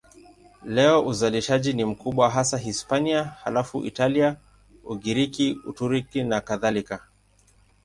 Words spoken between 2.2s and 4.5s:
hasa Hispania, halafu Italia,